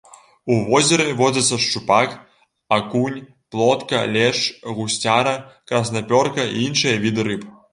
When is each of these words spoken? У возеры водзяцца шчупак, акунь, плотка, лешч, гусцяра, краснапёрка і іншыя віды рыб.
У 0.53 0.55
возеры 0.69 1.03
водзяцца 1.19 1.59
шчупак, 1.65 2.15
акунь, 2.79 3.19
плотка, 3.57 4.01
лешч, 4.17 4.43
гусцяра, 4.79 5.37
краснапёрка 5.73 6.51
і 6.55 6.67
іншыя 6.67 7.01
віды 7.07 7.21
рыб. 7.31 7.51